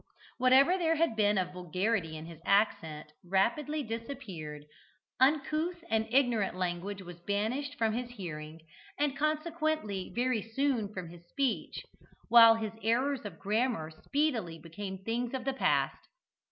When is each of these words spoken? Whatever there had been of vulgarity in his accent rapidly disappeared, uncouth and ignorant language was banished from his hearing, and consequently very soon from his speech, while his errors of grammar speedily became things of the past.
Whatever 0.39 0.79
there 0.79 0.95
had 0.95 1.15
been 1.15 1.37
of 1.37 1.53
vulgarity 1.53 2.17
in 2.17 2.25
his 2.25 2.39
accent 2.43 3.11
rapidly 3.23 3.83
disappeared, 3.83 4.65
uncouth 5.19 5.83
and 5.91 6.07
ignorant 6.09 6.55
language 6.55 7.03
was 7.03 7.19
banished 7.19 7.77
from 7.77 7.93
his 7.93 8.09
hearing, 8.09 8.61
and 8.97 9.15
consequently 9.15 10.11
very 10.15 10.41
soon 10.41 10.91
from 10.91 11.09
his 11.09 11.23
speech, 11.29 11.83
while 12.29 12.55
his 12.55 12.73
errors 12.81 13.25
of 13.25 13.37
grammar 13.37 13.91
speedily 13.91 14.57
became 14.57 14.97
things 14.97 15.35
of 15.35 15.45
the 15.45 15.53
past. 15.53 15.99